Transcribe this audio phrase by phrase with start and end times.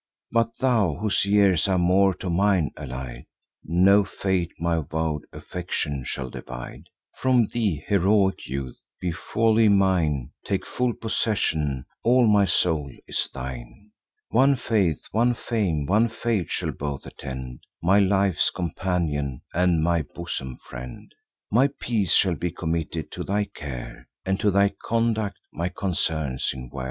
[0.31, 3.25] But thou, whose years are more to mine allied,
[3.63, 6.85] No fate my vow'd affection shall divide
[7.19, 8.79] From thee, heroic youth!
[8.99, 13.91] Be wholly mine; Take full possession; all my soul is thine.
[14.29, 20.57] One faith, one fame, one fate, shall both attend; My life's companion, and my bosom
[20.67, 21.13] friend:
[21.51, 26.71] My peace shall be committed to thy care, And to thy conduct my concerns in
[26.71, 26.79] war."